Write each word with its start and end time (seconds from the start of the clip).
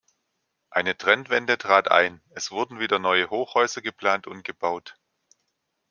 Eine 0.71 0.97
Trendwende 0.97 1.59
trat 1.59 1.91
ein: 1.91 2.23
Es 2.31 2.49
wurden 2.49 2.79
wieder 2.79 2.97
neue 2.97 3.29
Hochhäuser 3.29 3.81
geplant 3.83 4.25
und 4.25 4.43
gebaut. 4.43 4.95